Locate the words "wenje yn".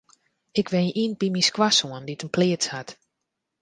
0.73-1.11